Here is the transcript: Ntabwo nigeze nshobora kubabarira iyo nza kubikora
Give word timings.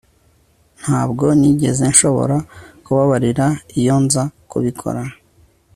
Ntabwo 0.81 1.25
nigeze 1.39 1.83
nshobora 1.91 2.37
kubabarira 2.83 3.45
iyo 3.79 3.95
nza 4.03 4.23
kubikora 4.49 5.01